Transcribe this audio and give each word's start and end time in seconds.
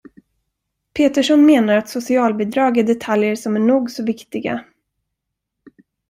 Peterson 0.95 1.45
menar 1.45 1.77
att 1.77 1.89
socialbidrag 1.89 2.77
är 2.77 2.83
detaljer 2.83 3.35
som 3.35 3.55
är 3.55 3.59
nog 3.59 3.91
så 3.91 4.03
viktiga. 4.03 4.63